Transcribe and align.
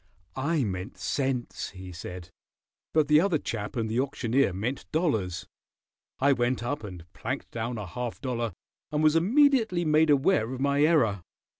"I 0.35 0.63
meant 0.63 0.97
cents," 0.97 1.69
he 1.69 1.91
said, 1.91 2.29
"but 2.91 3.07
the 3.07 3.21
other 3.21 3.37
chap 3.37 3.75
and 3.75 3.87
the 3.87 3.99
auctioneer 3.99 4.51
meant 4.51 4.91
dollars. 4.91 5.45
I 6.19 6.31
went 6.33 6.63
up 6.63 6.83
and 6.83 7.05
planked 7.13 7.51
down 7.51 7.77
a 7.77 7.85
half 7.85 8.19
dollar 8.19 8.53
and 8.91 9.03
was 9.03 9.15
immediately 9.15 9.85
made 9.85 10.09
aware 10.09 10.51
of 10.51 10.59
my 10.59 10.81
error." 10.81 11.21